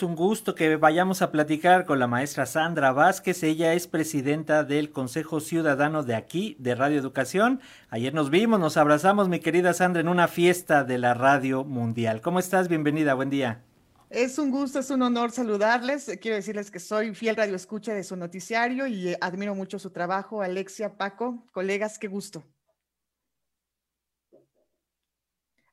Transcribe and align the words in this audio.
es 0.00 0.04
un 0.04 0.16
gusto 0.16 0.54
que 0.54 0.76
vayamos 0.76 1.20
a 1.20 1.30
platicar 1.30 1.84
con 1.84 1.98
la 1.98 2.06
maestra 2.06 2.46
Sandra 2.46 2.90
Vázquez. 2.90 3.42
Ella 3.42 3.74
es 3.74 3.86
presidenta 3.86 4.64
del 4.64 4.92
Consejo 4.92 5.40
Ciudadano 5.40 6.02
de 6.04 6.14
aquí, 6.14 6.56
de 6.58 6.74
Radio 6.74 6.98
Educación. 6.98 7.60
Ayer 7.90 8.14
nos 8.14 8.30
vimos, 8.30 8.58
nos 8.58 8.78
abrazamos, 8.78 9.28
mi 9.28 9.40
querida 9.40 9.74
Sandra, 9.74 10.00
en 10.00 10.08
una 10.08 10.26
fiesta 10.26 10.84
de 10.84 10.96
la 10.96 11.12
Radio 11.12 11.64
Mundial. 11.64 12.22
¿Cómo 12.22 12.38
estás? 12.38 12.68
Bienvenida, 12.68 13.12
buen 13.12 13.28
día. 13.28 13.62
Es 14.08 14.38
un 14.38 14.50
gusto, 14.50 14.78
es 14.78 14.88
un 14.88 15.02
honor 15.02 15.32
saludarles. 15.32 16.10
Quiero 16.18 16.36
decirles 16.36 16.70
que 16.70 16.80
soy 16.80 17.14
fiel 17.14 17.36
radio 17.36 17.54
escucha 17.54 17.92
de 17.92 18.02
su 18.02 18.16
noticiario 18.16 18.86
y 18.86 19.14
admiro 19.20 19.54
mucho 19.54 19.78
su 19.78 19.90
trabajo. 19.90 20.40
Alexia, 20.40 20.96
Paco, 20.96 21.44
colegas, 21.52 21.98
qué 21.98 22.08
gusto. 22.08 22.42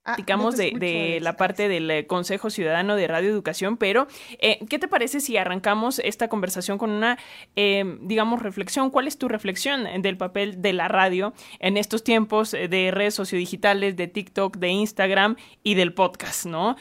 Ah, 0.08 0.16
platicamos 0.16 0.56
de, 0.56 1.20
la 1.22 1.36
parte 1.36 1.68
del 1.68 1.92
eh, 1.92 2.08
Consejo 2.08 2.50
Ciudadano 2.50 2.96
de 2.96 3.10
Radio 3.10 3.30
Educación, 3.30 3.76
pero 3.76 4.08
eh, 4.40 4.58
¿qué 4.70 4.80
te 4.80 4.88
parece 4.88 5.20
si 5.20 5.36
arrancamos 5.36 6.00
esta 6.00 6.30
conversación 6.30 6.78
con 6.78 6.92
una, 6.92 7.18
eh, 7.58 7.84
digamos, 8.00 8.42
reflexión? 8.42 8.90
¿Cuál 8.90 9.10
es 9.10 9.18
tu 9.18 9.28
reflexión 9.28 9.84
del 10.02 10.16
papel 10.16 10.62
de 10.62 10.72
la 10.72 10.88
radio 10.88 11.34
en 11.60 11.76
estos 11.76 12.06
tiempos 12.06 12.52
de 12.52 12.90
redes 12.94 13.16
sociodigitales, 13.16 13.98
de 13.98 14.08
TikTok, 14.08 14.56
de 14.56 14.70
Instagram 14.70 15.36
y 15.62 15.76
del 15.76 15.94
podcast, 15.94 16.46
¿no? 16.46 16.78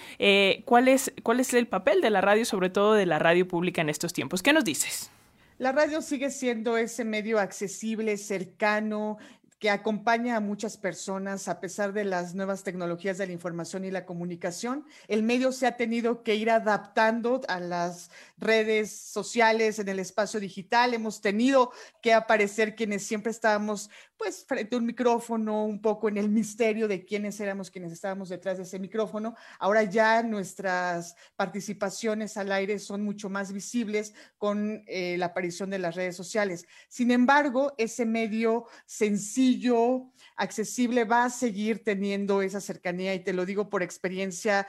¿cuál, 0.64 0.86
es, 0.86 1.12
¿Cuál 1.24 1.40
es 1.40 1.52
el 1.52 1.66
papel 1.66 2.02
de 2.02 2.10
la 2.10 2.20
radio, 2.20 2.44
sobre 2.44 2.70
todo 2.70 2.94
de 2.94 3.06
la 3.06 3.18
radio 3.18 3.48
pública 3.48 3.80
en 3.80 3.88
estos 3.88 4.12
tiempos? 4.12 4.40
¿Qué 4.40 4.52
nos 4.52 4.64
dices? 4.64 5.10
La 5.58 5.72
radio 5.72 6.00
sigue 6.00 6.30
siendo 6.30 6.76
ese 6.76 7.04
medio 7.04 7.40
accesible, 7.40 8.18
cercano, 8.18 9.18
que 9.58 9.70
acompaña 9.70 10.36
a 10.36 10.40
muchas 10.40 10.76
personas 10.76 11.48
a 11.48 11.60
pesar 11.60 11.92
de 11.92 12.04
las 12.04 12.34
nuevas 12.34 12.62
tecnologías 12.62 13.16
de 13.16 13.26
la 13.26 13.32
información 13.32 13.84
y 13.84 13.90
la 13.90 14.04
comunicación. 14.04 14.84
El 15.08 15.22
medio 15.22 15.50
se 15.52 15.66
ha 15.66 15.76
tenido 15.76 16.22
que 16.22 16.34
ir 16.34 16.50
adaptando 16.50 17.40
a 17.48 17.58
las 17.58 18.10
redes 18.36 18.90
sociales, 18.90 19.78
en 19.78 19.88
el 19.88 19.98
espacio 19.98 20.40
digital. 20.40 20.92
Hemos 20.92 21.20
tenido 21.20 21.72
que 22.02 22.12
aparecer 22.12 22.74
quienes 22.74 23.06
siempre 23.06 23.30
estábamos 23.30 23.90
pues 24.16 24.44
frente 24.46 24.74
a 24.74 24.78
un 24.78 24.86
micrófono, 24.86 25.64
un 25.64 25.80
poco 25.80 26.08
en 26.08 26.16
el 26.16 26.28
misterio 26.28 26.88
de 26.88 27.04
quiénes 27.04 27.38
éramos 27.40 27.70
quienes 27.70 27.92
estábamos 27.92 28.28
detrás 28.28 28.56
de 28.56 28.64
ese 28.64 28.78
micrófono. 28.78 29.34
Ahora 29.58 29.82
ya 29.82 30.22
nuestras 30.22 31.14
participaciones 31.36 32.36
al 32.36 32.52
aire 32.52 32.78
son 32.78 33.02
mucho 33.02 33.28
más 33.28 33.52
visibles 33.52 34.14
con 34.38 34.82
eh, 34.86 35.16
la 35.18 35.26
aparición 35.26 35.70
de 35.70 35.78
las 35.78 35.94
redes 35.94 36.16
sociales. 36.16 36.66
Sin 36.88 37.10
embargo, 37.10 37.74
ese 37.78 38.06
medio 38.06 38.66
sencillo, 38.86 40.12
accesible, 40.36 41.04
va 41.04 41.24
a 41.24 41.30
seguir 41.30 41.84
teniendo 41.84 42.42
esa 42.42 42.60
cercanía 42.60 43.14
y 43.14 43.22
te 43.22 43.32
lo 43.32 43.44
digo 43.44 43.68
por 43.68 43.82
experiencia 43.82 44.66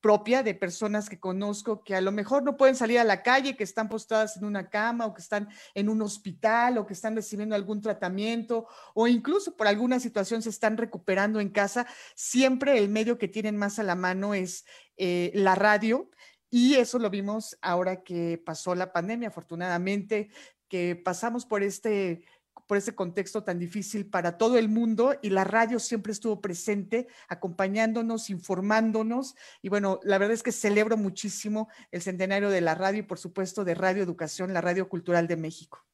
propia 0.00 0.42
de 0.42 0.54
personas 0.54 1.08
que 1.08 1.20
conozco 1.20 1.84
que 1.84 1.94
a 1.94 2.00
lo 2.00 2.12
mejor 2.12 2.42
no 2.42 2.56
pueden 2.56 2.74
salir 2.74 2.98
a 2.98 3.04
la 3.04 3.22
calle, 3.22 3.56
que 3.56 3.64
están 3.64 3.88
postradas 3.88 4.36
en 4.36 4.44
una 4.44 4.70
cama 4.70 5.06
o 5.06 5.14
que 5.14 5.22
están 5.22 5.48
en 5.74 5.88
un 5.88 6.02
hospital 6.02 6.78
o 6.78 6.86
que 6.86 6.94
están 6.94 7.14
recibiendo 7.14 7.54
algún 7.54 7.80
tratamiento 7.80 8.66
o 8.94 9.06
incluso 9.06 9.56
por 9.56 9.66
alguna 9.66 10.00
situación 10.00 10.42
se 10.42 10.50
están 10.50 10.76
recuperando 10.76 11.40
en 11.40 11.50
casa, 11.50 11.86
siempre 12.14 12.78
el 12.78 12.88
medio 12.88 13.18
que 13.18 13.28
tienen 13.28 13.56
más 13.56 13.78
a 13.78 13.82
la 13.82 13.94
mano 13.94 14.34
es 14.34 14.64
eh, 14.96 15.30
la 15.34 15.54
radio. 15.54 16.10
Y 16.52 16.74
eso 16.74 16.98
lo 16.98 17.10
vimos 17.10 17.56
ahora 17.62 18.02
que 18.02 18.42
pasó 18.44 18.74
la 18.74 18.92
pandemia, 18.92 19.28
afortunadamente, 19.28 20.30
que 20.68 20.96
pasamos 20.96 21.46
por 21.46 21.62
este 21.62 22.24
por 22.70 22.76
ese 22.76 22.94
contexto 22.94 23.42
tan 23.42 23.58
difícil 23.58 24.06
para 24.06 24.38
todo 24.38 24.56
el 24.56 24.68
mundo 24.68 25.16
y 25.22 25.30
la 25.30 25.42
radio 25.42 25.80
siempre 25.80 26.12
estuvo 26.12 26.40
presente, 26.40 27.08
acompañándonos, 27.26 28.30
informándonos. 28.30 29.34
Y 29.60 29.70
bueno, 29.70 29.98
la 30.04 30.18
verdad 30.18 30.34
es 30.34 30.44
que 30.44 30.52
celebro 30.52 30.96
muchísimo 30.96 31.68
el 31.90 32.00
centenario 32.00 32.48
de 32.48 32.60
la 32.60 32.76
radio 32.76 33.00
y 33.00 33.02
por 33.02 33.18
supuesto 33.18 33.64
de 33.64 33.74
Radio 33.74 34.04
Educación, 34.04 34.54
la 34.54 34.60
Radio 34.60 34.88
Cultural 34.88 35.26
de 35.26 35.36
México. 35.36 35.84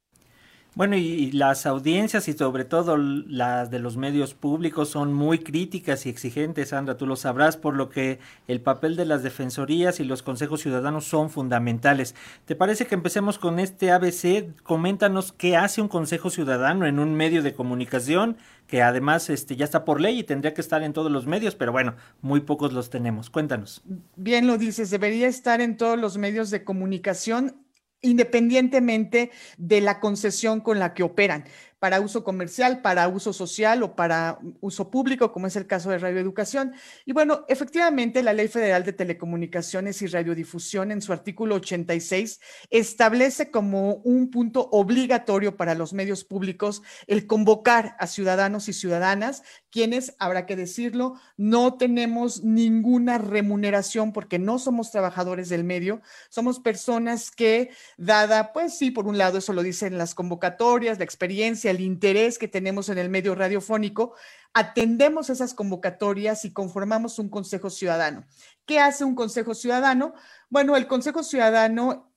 Bueno, 0.77 0.95
y, 0.95 1.33
las 1.33 1.65
audiencias 1.65 2.29
y 2.29 2.35
sobre 2.35 2.67
todo 2.67 2.99
las 2.99 3.71
de 3.71 3.79
los 3.79 3.97
medios 3.97 4.35
públicos 4.35 4.91
son 4.91 5.15
muy 5.15 5.39
críticas 5.39 6.05
y 6.05 6.11
exigentes, 6.11 6.69
Sandra, 6.69 6.99
tú 6.99 7.07
lo 7.07 7.17
sabrás, 7.17 7.57
por 7.57 7.75
lo 7.75 7.89
que 7.89 8.19
el 8.47 8.61
papel 8.61 8.95
de 8.95 9.07
las 9.07 9.23
defensorías 9.23 10.01
y 10.01 10.05
los 10.05 10.23
consejos 10.23 10.61
ciudadanos 10.61 11.07
son 11.07 11.31
fundamentales. 11.31 12.15
¿Te 12.45 12.55
parece 12.55 12.87
que 12.87 12.95
empecemos 12.95 13.39
con 13.39 13.59
este 13.59 13.91
ABC? 13.91 14.55
Coméntanos 14.65 15.33
qué 15.33 15.57
hace 15.57 15.81
un 15.81 15.89
consejo 15.89 16.29
ciudadano 16.29 16.85
en 16.85 16.99
un 16.99 17.15
medio 17.15 17.43
de 17.43 17.55
comunicación 17.55 18.37
que 18.67 18.83
además 18.83 19.31
este, 19.31 19.57
ya 19.57 19.65
está 19.65 19.83
por 19.87 19.99
ley 20.03 20.19
y 20.19 20.25
tendría 20.25 20.53
que 20.53 20.61
estar 20.61 20.83
en 20.83 20.93
todos 20.93 21.11
los 21.11 21.27
medios, 21.27 21.55
pero 21.55 21.73
bueno, 21.73 21.95
muy 22.21 22.41
pocos 22.41 22.75
los 22.75 22.91
tenemos. 22.91 23.31
Cuéntanos. 23.31 23.83
Bien 24.17 24.47
lo 24.47 24.59
dices, 24.59 24.91
debería 24.91 25.27
estar 25.27 25.63
en 25.63 25.79
todos 25.79 25.99
los 25.99 26.19
medios 26.19 26.51
de 26.51 26.65
comunicación 26.65 27.66
independientemente 28.03 29.31
de 29.57 29.81
la 29.81 30.01
concesión 30.01 30.61
con 30.61 30.79
la 30.79 30.95
que 30.95 31.03
operan 31.03 31.45
para 31.79 32.01
uso 32.01 32.25
comercial, 32.25 32.81
para 32.81 33.07
uso 33.09 33.33
social 33.33 33.83
o 33.83 33.95
para 33.95 34.39
uso 34.61 34.91
público, 34.91 35.33
como 35.33 35.47
es 35.47 35.57
el 35.57 35.67
caso 35.67 35.91
de 35.91 35.99
radioeducación. 35.99 36.75
Y 37.05 37.13
bueno, 37.13 37.45
efectivamente, 37.49 38.23
la 38.23 38.33
Ley 38.33 38.49
Federal 38.49 38.85
de 38.85 38.93
Telecomunicaciones 38.93 40.01
y 40.03 40.07
Radiodifusión, 40.07 40.91
en 40.91 41.03
su 41.03 41.13
artículo 41.13 41.57
86, 41.57 42.41
establece 42.71 43.51
como 43.51 43.97
un 43.97 44.31
punto 44.31 44.69
obligatorio 44.73 45.57
para 45.57 45.75
los 45.75 45.93
medios 45.93 46.25
públicos 46.25 46.83
el 47.07 47.27
convocar 47.27 47.97
a 47.99 48.07
ciudadanos 48.07 48.69
y 48.69 48.73
ciudadanas, 48.73 49.43
quienes, 49.71 50.15
habrá 50.19 50.47
que 50.47 50.57
decirlo, 50.57 51.21
no 51.37 51.75
tenemos 51.77 52.43
ninguna 52.43 53.19
remuneración 53.19 54.13
porque 54.13 54.39
no 54.39 54.59
somos 54.59 54.91
trabajadores 54.91 55.51
del 55.51 55.65
medio, 55.65 56.01
somos 56.31 56.61
personas 56.61 57.31
que, 57.31 57.71
dada, 57.99 58.53
pues 58.55 58.79
sí, 58.79 58.91
por 58.91 59.07
un 59.07 59.19
lado, 59.19 59.39
eso 59.39 59.53
lo 59.53 59.63
dicen 59.63 59.99
las 59.99 60.15
convocatorias, 60.15 60.99
la 60.99 61.05
experiencia, 61.05 61.66
el 61.71 61.81
interés 61.81 62.39
que 62.39 62.49
tenemos 62.49 62.89
en 62.89 62.99
el 62.99 63.09
medio 63.09 63.35
radiofónico, 63.35 64.15
atendemos 64.55 65.31
esas 65.31 65.55
convocatorias 65.55 66.45
y 66.45 66.53
conformamos 66.53 67.19
un 67.19 67.29
Consejo 67.29 67.71
Ciudadano. 67.71 68.25
¿Qué 68.65 68.81
hace 68.81 69.05
un 69.05 69.15
Consejo 69.15 69.55
Ciudadano? 69.55 70.15
Bueno, 70.49 70.77
el 70.77 70.87
Consejo 70.87 71.23
Ciudadano 71.23 72.11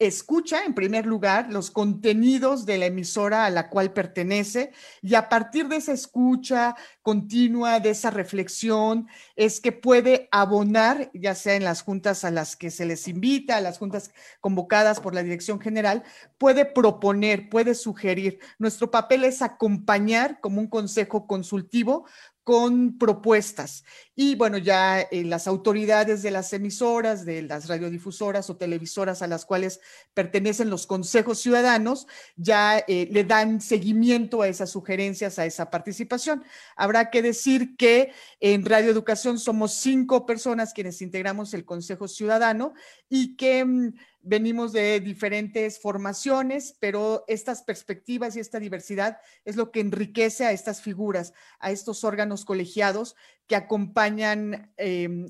escucha 0.00 0.64
en 0.64 0.72
primer 0.72 1.04
lugar 1.04 1.52
los 1.52 1.70
contenidos 1.70 2.64
de 2.64 2.78
la 2.78 2.86
emisora 2.86 3.44
a 3.44 3.50
la 3.50 3.68
cual 3.68 3.92
pertenece 3.92 4.72
y 5.02 5.14
a 5.14 5.28
partir 5.28 5.68
de 5.68 5.76
esa 5.76 5.92
escucha 5.92 6.74
continua, 7.02 7.80
de 7.80 7.90
esa 7.90 8.10
reflexión, 8.10 9.08
es 9.36 9.60
que 9.60 9.72
puede 9.72 10.28
abonar, 10.32 11.10
ya 11.12 11.34
sea 11.34 11.54
en 11.54 11.64
las 11.64 11.82
juntas 11.82 12.24
a 12.24 12.30
las 12.30 12.56
que 12.56 12.70
se 12.70 12.86
les 12.86 13.08
invita, 13.08 13.58
a 13.58 13.60
las 13.60 13.78
juntas 13.78 14.10
convocadas 14.40 15.00
por 15.00 15.14
la 15.14 15.22
Dirección 15.22 15.60
General, 15.60 16.02
puede 16.38 16.64
proponer, 16.64 17.50
puede 17.50 17.74
sugerir. 17.74 18.38
Nuestro 18.58 18.90
papel 18.90 19.24
es 19.24 19.42
acompañar 19.42 20.40
como 20.40 20.62
un 20.62 20.68
consejo 20.68 21.26
consultivo 21.26 22.06
con 22.44 22.98
propuestas. 22.98 23.84
Y 24.14 24.34
bueno, 24.34 24.58
ya 24.58 25.00
eh, 25.00 25.24
las 25.24 25.46
autoridades 25.46 26.22
de 26.22 26.30
las 26.30 26.52
emisoras, 26.52 27.24
de 27.24 27.42
las 27.42 27.68
radiodifusoras 27.68 28.50
o 28.50 28.56
televisoras 28.56 29.22
a 29.22 29.26
las 29.26 29.44
cuales 29.44 29.80
pertenecen 30.14 30.70
los 30.70 30.86
consejos 30.86 31.38
ciudadanos, 31.38 32.06
ya 32.36 32.78
eh, 32.86 33.08
le 33.10 33.24
dan 33.24 33.60
seguimiento 33.60 34.42
a 34.42 34.48
esas 34.48 34.70
sugerencias, 34.70 35.38
a 35.38 35.46
esa 35.46 35.70
participación. 35.70 36.44
Habrá 36.76 37.10
que 37.10 37.22
decir 37.22 37.76
que 37.76 38.12
en 38.40 38.64
Radio 38.64 38.90
Educación 38.90 39.38
somos 39.38 39.74
cinco 39.74 40.26
personas 40.26 40.72
quienes 40.72 41.00
integramos 41.02 41.54
el 41.54 41.64
Consejo 41.64 42.08
Ciudadano 42.08 42.74
y 43.08 43.36
que 43.36 43.64
mm, 43.64 43.92
venimos 44.22 44.72
de 44.72 45.00
diferentes 45.00 45.80
formaciones, 45.80 46.76
pero 46.80 47.24
estas 47.26 47.62
perspectivas 47.62 48.36
y 48.36 48.40
esta 48.40 48.58
diversidad 48.58 49.18
es 49.44 49.56
lo 49.56 49.70
que 49.70 49.80
enriquece 49.80 50.44
a 50.44 50.52
estas 50.52 50.82
figuras, 50.82 51.32
a 51.58 51.70
estos 51.70 52.04
órganos 52.04 52.44
colegiados 52.44 53.16
que 53.46 53.56
acompañan, 53.56 54.72
em, 54.76 55.26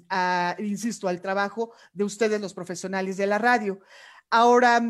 insisto, 0.58 1.08
al 1.08 1.20
trabajo 1.20 1.72
de 1.92 2.04
ustedes, 2.04 2.40
los 2.40 2.54
profesionales 2.54 3.16
de 3.16 3.26
la 3.26 3.38
radio. 3.38 3.80
Ahora, 4.30 4.80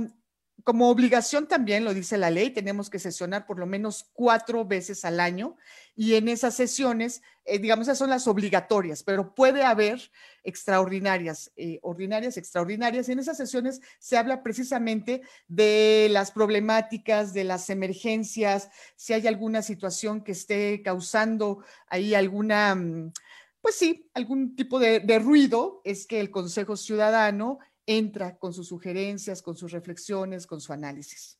como 0.64 0.90
obligación 0.90 1.46
también, 1.46 1.84
lo 1.84 1.94
dice 1.94 2.18
la 2.18 2.30
ley, 2.30 2.50
tenemos 2.50 2.90
que 2.90 2.98
sesionar 2.98 3.46
por 3.46 3.58
lo 3.58 3.66
menos 3.66 4.10
cuatro 4.12 4.64
veces 4.64 5.04
al 5.04 5.20
año 5.20 5.56
y 5.94 6.14
en 6.14 6.28
esas 6.28 6.54
sesiones, 6.54 7.22
eh, 7.44 7.58
digamos, 7.58 7.86
esas 7.86 7.98
son 7.98 8.10
las 8.10 8.26
obligatorias, 8.26 9.02
pero 9.02 9.34
puede 9.34 9.62
haber 9.62 10.10
extraordinarias, 10.44 11.52
eh, 11.56 11.78
ordinarias, 11.82 12.36
extraordinarias. 12.36 13.08
Y 13.08 13.12
en 13.12 13.18
esas 13.18 13.36
sesiones 13.36 13.80
se 13.98 14.16
habla 14.16 14.42
precisamente 14.42 15.22
de 15.48 16.08
las 16.10 16.30
problemáticas, 16.30 17.32
de 17.34 17.44
las 17.44 17.68
emergencias, 17.70 18.70
si 18.96 19.12
hay 19.12 19.26
alguna 19.26 19.62
situación 19.62 20.22
que 20.22 20.32
esté 20.32 20.82
causando 20.82 21.62
ahí 21.86 22.14
alguna, 22.14 22.74
mm, 22.74 23.12
pues 23.60 23.74
sí, 23.74 24.08
algún 24.14 24.56
tipo 24.56 24.78
de, 24.78 25.00
de 25.00 25.18
ruido, 25.18 25.82
es 25.84 26.06
que 26.06 26.20
el 26.20 26.30
Consejo 26.30 26.76
Ciudadano 26.76 27.58
entra 27.90 28.36
con 28.38 28.52
sus 28.52 28.68
sugerencias, 28.68 29.42
con 29.42 29.56
sus 29.56 29.72
reflexiones, 29.72 30.46
con 30.46 30.60
su 30.60 30.72
análisis. 30.72 31.38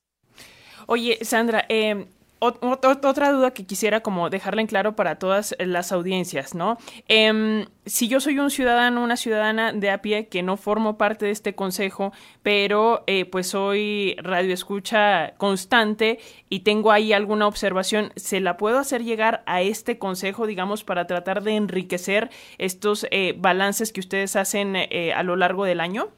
Oye, 0.86 1.18
Sandra, 1.22 1.64
em, 1.68 2.06
otra 2.40 3.32
duda 3.32 3.52
que 3.52 3.66
quisiera 3.66 4.00
como 4.00 4.30
dejarla 4.30 4.62
en 4.62 4.66
claro 4.66 4.96
para 4.96 5.16
todas 5.16 5.54
las 5.58 5.92
audiencias, 5.92 6.54
¿no? 6.54 6.78
Em, 7.06 7.66
si 7.84 8.08
yo 8.08 8.18
soy 8.18 8.38
un 8.38 8.50
ciudadano, 8.50 9.04
una 9.04 9.16
ciudadana 9.16 9.72
de 9.72 9.90
a 9.90 10.00
pie 10.00 10.28
que 10.28 10.42
no 10.42 10.56
formo 10.56 10.96
parte 10.96 11.26
de 11.26 11.32
este 11.32 11.54
consejo, 11.54 12.12
pero 12.42 13.04
eh, 13.06 13.26
pues 13.26 13.48
soy 13.48 14.16
radio 14.18 14.54
escucha 14.54 15.34
constante 15.36 16.18
y 16.48 16.60
tengo 16.60 16.92
ahí 16.92 17.12
alguna 17.12 17.46
observación, 17.46 18.10
¿se 18.16 18.40
la 18.40 18.56
puedo 18.56 18.78
hacer 18.78 19.04
llegar 19.04 19.42
a 19.46 19.60
este 19.60 19.98
consejo, 19.98 20.46
digamos, 20.46 20.82
para 20.82 21.06
tratar 21.06 21.42
de 21.42 21.56
enriquecer 21.56 22.30
estos 22.56 23.06
eh, 23.10 23.34
balances 23.36 23.92
que 23.92 24.00
ustedes 24.00 24.34
hacen 24.34 24.76
eh, 24.76 25.12
a 25.14 25.22
lo 25.22 25.36
largo 25.36 25.64
del 25.64 25.80
año? 25.80 26.10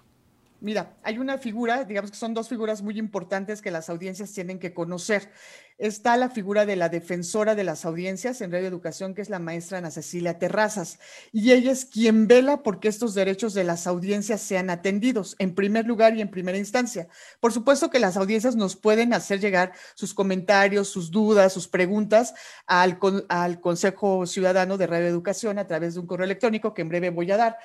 Mira, 0.63 0.97
hay 1.03 1.19
una 1.19 1.39
figura, 1.39 1.83
digamos 1.83 2.13
que 2.13 2.17
son 2.17 2.35
dos 2.35 2.49
figuras 2.49 2.83
muy 2.83 2.97
importantes 2.97 3.61
que 3.61 3.73
las 3.73 3.91
audiencias 3.91 4.33
tienen 4.33 4.61
que 4.61 4.73
conocer. 4.73 5.29
Está 5.77 6.17
la 6.17 6.31
figura 6.31 6.67
de 6.67 6.77
la 6.77 6.89
defensora 6.89 7.57
de 7.57 7.65
las 7.65 7.85
audiencias 7.85 8.41
en 8.41 8.53
Radio 8.53 8.69
Educación, 8.69 9.17
que 9.17 9.23
es 9.23 9.29
la 9.29 9.41
maestra 9.41 9.79
Ana 9.79 9.91
Cecilia 9.91 10.39
Terrazas, 10.39 11.01
y 11.33 11.51
ella 11.51 11.73
es 11.73 11.85
quien 11.85 12.29
vela 12.29 12.63
porque 12.63 12.87
estos 12.87 13.15
derechos 13.15 13.55
de 13.55 13.65
las 13.65 13.89
audiencias 13.89 14.41
sean 14.41 14.71
atendidos 14.71 15.35
en 15.41 15.57
primer 15.57 15.85
lugar 15.85 16.17
y 16.17 16.21
en 16.21 16.31
primera 16.31 16.59
instancia. 16.59 17.09
Por 17.41 17.53
supuesto 17.53 17.91
que 17.91 17.99
las 17.99 18.17
audiencias 18.17 18.55
nos 18.55 18.77
pueden 18.77 19.15
hacer 19.15 19.41
llegar 19.41 19.73
sus 19.95 20.15
comentarios, 20.15 20.87
sus 20.87 21.11
dudas, 21.11 21.53
sus 21.53 21.67
preguntas 21.67 22.35
al, 22.69 23.01
al 23.29 23.61
Consejo 23.61 24.27
Ciudadano 24.27 24.79
de 24.79 24.87
Radio 24.87 25.09
Educación 25.09 25.59
a 25.59 25.67
través 25.67 25.95
de 25.95 26.01
un 26.01 26.07
correo 26.07 26.27
electrónico 26.27 26.73
que 26.73 26.83
en 26.83 26.89
breve 26.89 27.11
voy 27.11 27.33
a 27.33 27.37
dar. 27.37 27.59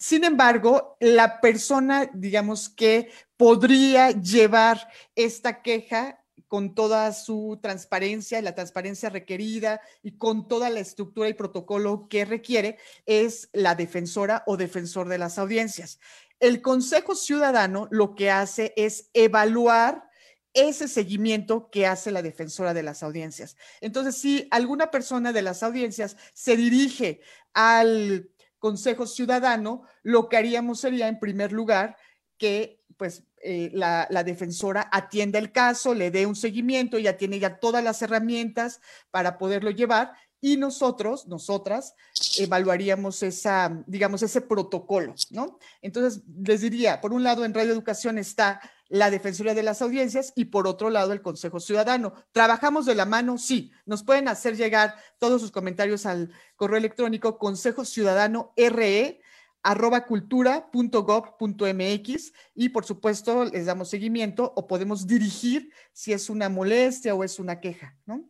Sin 0.00 0.24
embargo, 0.24 0.96
la 0.98 1.42
persona, 1.42 2.10
digamos, 2.14 2.70
que 2.70 3.12
podría 3.36 4.10
llevar 4.12 4.88
esta 5.14 5.60
queja 5.60 6.24
con 6.48 6.74
toda 6.74 7.12
su 7.12 7.58
transparencia, 7.62 8.40
la 8.40 8.54
transparencia 8.54 9.10
requerida 9.10 9.82
y 10.02 10.16
con 10.16 10.48
toda 10.48 10.70
la 10.70 10.80
estructura 10.80 11.28
y 11.28 11.34
protocolo 11.34 12.08
que 12.08 12.24
requiere, 12.24 12.78
es 13.04 13.50
la 13.52 13.74
defensora 13.74 14.42
o 14.46 14.56
defensor 14.56 15.06
de 15.06 15.18
las 15.18 15.38
audiencias. 15.38 16.00
El 16.40 16.62
Consejo 16.62 17.14
Ciudadano 17.14 17.86
lo 17.90 18.14
que 18.14 18.30
hace 18.30 18.72
es 18.76 19.10
evaluar 19.12 20.08
ese 20.54 20.88
seguimiento 20.88 21.68
que 21.70 21.86
hace 21.86 22.10
la 22.10 22.22
defensora 22.22 22.72
de 22.72 22.82
las 22.82 23.02
audiencias. 23.02 23.54
Entonces, 23.82 24.16
si 24.16 24.48
alguna 24.50 24.90
persona 24.90 25.34
de 25.34 25.42
las 25.42 25.62
audiencias 25.62 26.16
se 26.32 26.56
dirige 26.56 27.20
al 27.52 28.30
Consejo 28.60 29.06
Ciudadano, 29.06 29.82
lo 30.04 30.28
que 30.28 30.36
haríamos 30.36 30.78
sería, 30.78 31.08
en 31.08 31.18
primer 31.18 31.50
lugar, 31.50 31.96
que 32.38 32.80
pues 32.96 33.24
eh, 33.42 33.70
la, 33.72 34.06
defensora 34.24 34.88
atienda 34.92 35.38
el 35.38 35.50
caso, 35.50 35.94
le 35.94 36.10
dé 36.10 36.26
un 36.26 36.36
seguimiento, 36.36 36.98
ya 36.98 37.16
tiene 37.16 37.38
ya 37.38 37.58
todas 37.58 37.82
las 37.82 38.02
herramientas 38.02 38.80
para 39.10 39.38
poderlo 39.38 39.70
llevar 39.70 40.12
y 40.42 40.58
nosotros, 40.58 41.26
nosotras, 41.26 41.94
evaluaríamos 42.38 43.22
esa, 43.22 43.82
digamos, 43.86 44.22
ese 44.22 44.42
protocolo, 44.42 45.14
¿no? 45.30 45.58
Entonces, 45.80 46.22
les 46.44 46.60
diría, 46.60 47.00
por 47.00 47.12
un 47.12 47.22
lado, 47.22 47.44
en 47.44 47.54
Radio 47.54 47.72
Educación 47.72 48.18
está 48.18 48.60
la 48.90 49.10
Defensoría 49.10 49.54
de 49.54 49.62
las 49.62 49.80
Audiencias 49.80 50.34
y 50.36 50.44
por 50.46 50.66
otro 50.66 50.90
lado 50.90 51.14
el 51.14 51.22
Consejo 51.22 51.60
Ciudadano. 51.60 52.12
¿Trabajamos 52.32 52.84
de 52.84 52.96
la 52.96 53.06
mano? 53.06 53.38
Sí. 53.38 53.72
Nos 53.86 54.02
pueden 54.02 54.28
hacer 54.28 54.56
llegar 54.56 54.96
todos 55.18 55.40
sus 55.40 55.50
comentarios 55.50 56.04
al 56.04 56.30
correo 56.56 56.76
electrónico 56.76 57.38
consejo 57.38 57.86
ciudadano 57.86 58.52
re 58.56 59.22
arroba 59.62 60.06
cultura.gov.mx 60.06 62.32
y 62.54 62.70
por 62.70 62.84
supuesto 62.84 63.44
les 63.44 63.66
damos 63.66 63.90
seguimiento 63.90 64.52
o 64.56 64.66
podemos 64.66 65.06
dirigir 65.06 65.70
si 65.92 66.12
es 66.12 66.28
una 66.30 66.48
molestia 66.48 67.14
o 67.14 67.22
es 67.24 67.38
una 67.38 67.60
queja, 67.60 67.96
¿no? 68.06 68.24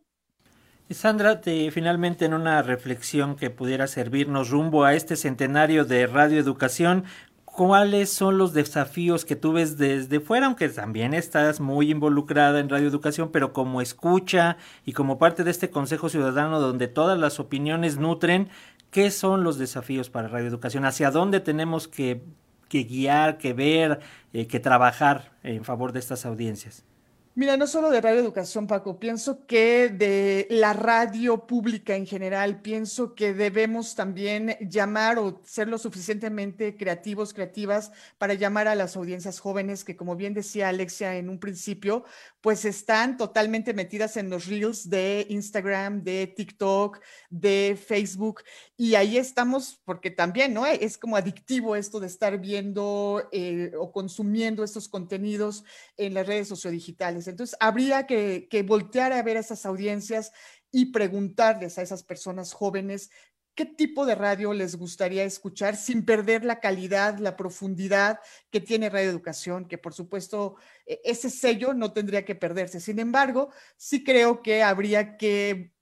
Sandra, 0.93 1.39
te, 1.39 1.71
finalmente 1.71 2.25
en 2.25 2.33
una 2.33 2.61
reflexión 2.61 3.37
que 3.37 3.49
pudiera 3.49 3.87
servirnos 3.87 4.49
rumbo 4.49 4.83
a 4.83 4.93
este 4.93 5.15
centenario 5.15 5.85
de 5.85 6.05
radioeducación, 6.05 7.05
¿cuáles 7.51 8.11
son 8.11 8.37
los 8.37 8.53
desafíos 8.53 9.25
que 9.25 9.35
tú 9.35 9.53
ves 9.53 9.77
desde 9.77 10.19
fuera, 10.19 10.45
aunque 10.45 10.69
también 10.69 11.13
estás 11.13 11.59
muy 11.59 11.91
involucrada 11.91 12.59
en 12.59 12.69
radioeducación, 12.69 13.29
pero 13.31 13.53
como 13.53 13.81
escucha 13.81 14.57
y 14.85 14.93
como 14.93 15.17
parte 15.17 15.43
de 15.43 15.51
este 15.51 15.69
Consejo 15.69 16.09
Ciudadano 16.09 16.59
donde 16.59 16.87
todas 16.87 17.19
las 17.19 17.39
opiniones 17.39 17.97
nutren, 17.97 18.49
¿qué 18.89 19.11
son 19.11 19.43
los 19.43 19.57
desafíos 19.57 20.09
para 20.09 20.29
radioeducación? 20.29 20.85
¿Hacia 20.85 21.11
dónde 21.11 21.39
tenemos 21.41 21.87
que, 21.87 22.23
guiar, 22.69 23.37
que 23.37 23.53
ver, 23.53 23.99
eh, 24.33 24.47
que 24.47 24.59
trabajar 24.59 25.31
en 25.43 25.65
favor 25.65 25.91
de 25.91 25.99
estas 25.99 26.25
audiencias? 26.25 26.85
Mira, 27.33 27.55
no 27.55 27.65
solo 27.65 27.89
de 27.89 28.01
Radio 28.01 28.19
Educación, 28.19 28.67
Paco, 28.67 28.99
pienso 28.99 29.45
que 29.47 29.87
de 29.87 30.47
la 30.49 30.73
radio 30.73 31.47
pública 31.47 31.95
en 31.95 32.05
general, 32.05 32.61
pienso 32.61 33.15
que 33.15 33.33
debemos 33.33 33.95
también 33.95 34.57
llamar 34.59 35.17
o 35.17 35.41
ser 35.45 35.69
lo 35.69 35.77
suficientemente 35.77 36.75
creativos, 36.75 37.33
creativas 37.33 37.93
para 38.17 38.33
llamar 38.33 38.67
a 38.67 38.75
las 38.75 38.97
audiencias 38.97 39.39
jóvenes 39.39 39.85
que, 39.85 39.95
como 39.95 40.17
bien 40.17 40.33
decía 40.33 40.67
Alexia 40.67 41.15
en 41.15 41.29
un 41.29 41.39
principio, 41.39 42.03
pues 42.41 42.65
están 42.65 43.15
totalmente 43.15 43.73
metidas 43.73 44.17
en 44.17 44.29
los 44.29 44.47
reels 44.47 44.89
de 44.89 45.25
Instagram, 45.29 46.03
de 46.03 46.27
TikTok, 46.27 46.99
de 47.29 47.79
Facebook. 47.81 48.41
Y 48.75 48.95
ahí 48.95 49.17
estamos, 49.17 49.79
porque 49.85 50.11
también, 50.11 50.53
¿no? 50.53 50.65
Es 50.65 50.97
como 50.97 51.15
adictivo 51.15 51.77
esto 51.77 52.01
de 52.01 52.07
estar 52.07 52.39
viendo 52.39 53.29
eh, 53.31 53.71
o 53.79 53.93
consumiendo 53.93 54.65
estos 54.65 54.89
contenidos 54.89 55.63
en 55.95 56.13
las 56.13 56.27
redes 56.27 56.49
sociodigitales. 56.49 57.20
Entonces, 57.27 57.57
habría 57.59 58.05
que, 58.07 58.47
que 58.49 58.63
voltear 58.63 59.13
a 59.13 59.23
ver 59.23 59.37
a 59.37 59.41
esas 59.41 59.65
audiencias 59.65 60.31
y 60.71 60.91
preguntarles 60.91 61.77
a 61.77 61.81
esas 61.81 62.03
personas 62.03 62.53
jóvenes 62.53 63.09
¿Qué 63.53 63.65
tipo 63.65 64.05
de 64.05 64.15
radio 64.15 64.53
les 64.53 64.77
gustaría 64.77 65.25
escuchar 65.25 65.75
sin 65.75 66.05
perder 66.05 66.45
la 66.45 66.61
calidad, 66.61 67.19
la 67.19 67.35
profundidad 67.35 68.19
que 68.49 68.61
tiene 68.61 68.89
Radio 68.89 69.09
Educación? 69.09 69.67
Que 69.67 69.77
por 69.77 69.93
supuesto 69.93 70.55
e, 70.85 71.01
ese 71.03 71.29
sello 71.29 71.73
no 71.73 71.91
tendría 71.91 72.23
que 72.23 72.35
perderse. 72.35 72.79
Sin 72.79 72.97
embargo, 72.99 73.51
sí 73.75 74.05
creo 74.05 74.41
que 74.41 74.63
habría 74.63 75.17
que, 75.17 75.73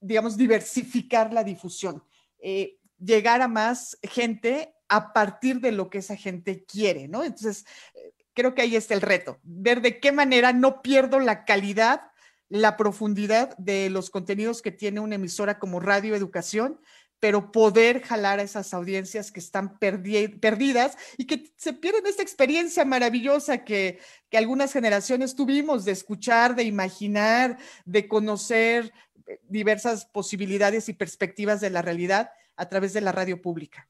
digamos, 0.00 0.38
diversificar 0.38 1.34
la 1.34 1.44
difusión, 1.44 2.02
eh, 2.38 2.78
llegar 2.98 3.42
a 3.42 3.48
más 3.48 3.98
gente 4.02 4.74
a 4.88 5.12
partir 5.12 5.60
de 5.60 5.72
lo 5.72 5.90
que 5.90 5.98
esa 5.98 6.16
gente 6.16 6.64
quiere, 6.64 7.08
¿no? 7.08 7.24
Entonces, 7.24 7.66
eh, 7.94 8.14
creo 8.36 8.54
que 8.54 8.62
ahí 8.62 8.76
está 8.76 8.94
el 8.94 9.00
reto, 9.00 9.40
ver 9.42 9.82
de 9.82 9.98
qué 9.98 10.12
manera 10.12 10.52
no 10.52 10.82
pierdo 10.82 11.18
la 11.18 11.44
calidad 11.44 12.02
la 12.48 12.76
profundidad 12.76 13.56
de 13.58 13.90
los 13.90 14.10
contenidos 14.10 14.62
que 14.62 14.70
tiene 14.70 15.00
una 15.00 15.16
emisora 15.16 15.58
como 15.58 15.80
Radio 15.80 16.14
Educación, 16.14 16.80
pero 17.18 17.50
poder 17.50 18.02
jalar 18.02 18.38
a 18.38 18.42
esas 18.42 18.72
audiencias 18.74 19.32
que 19.32 19.40
están 19.40 19.78
perdidas 19.78 20.96
y 21.16 21.26
que 21.26 21.50
se 21.56 21.72
pierden 21.72 22.06
esta 22.06 22.22
experiencia 22.22 22.84
maravillosa 22.84 23.64
que, 23.64 23.98
algunas 24.32 24.70
generaciones 24.70 25.34
tuvimos 25.34 25.86
de 25.86 25.92
escuchar, 25.92 26.54
de 26.54 26.64
imaginar, 26.64 27.56
de 27.86 28.06
conocer 28.06 28.92
eh, 29.26 29.40
diversas 29.48 30.04
posibilidades 30.04 30.90
y 30.90 30.92
perspectivas 30.92 31.62
de 31.62 31.70
la 31.70 31.80
realidad 31.80 32.32
a 32.54 32.68
través 32.68 32.92
de 32.92 33.00
la 33.00 33.12
radio 33.12 33.40
pública. 33.40 33.88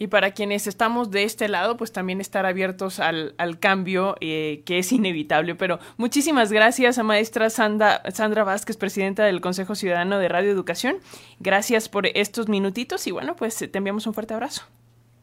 Y 0.00 0.06
para 0.06 0.30
quienes 0.30 0.68
estamos 0.68 1.10
de 1.10 1.24
este 1.24 1.48
lado, 1.48 1.76
pues 1.76 1.90
también 1.90 2.20
estar 2.20 2.46
abiertos 2.46 3.00
al, 3.00 3.34
cambio 3.58 4.14
eh, 4.20 4.62
que 4.64 4.78
es 4.78 4.92
inevitable. 4.92 5.56
Pero 5.56 5.80
muchísimas 5.96 6.52
gracias 6.52 6.98
a 6.98 7.02
maestra 7.02 7.50
Sandra, 7.50 8.00
Sandra 8.14 8.44
Vázquez, 8.44 8.76
presidenta 8.76 9.24
del 9.24 9.40
Consejo 9.40 9.74
Ciudadano 9.74 10.20
de 10.20 10.28
Radio 10.28 10.52
Educación. 10.52 10.98
Gracias 11.40 11.88
por 11.88 12.06
estos 12.06 12.48
minutitos 12.48 13.08
y 13.08 13.10
bueno, 13.10 13.34
pues 13.34 13.58
te 13.58 13.76
enviamos 13.76 14.06
un 14.06 14.14
fuerte 14.14 14.34
abrazo. 14.34 14.62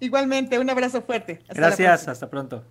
Igualmente, 0.01 0.59
un 0.59 0.69
abrazo 0.69 1.01
fuerte. 1.03 1.39
gracias, 1.47 2.09
hasta 2.09 2.29
pronto. 2.29 2.65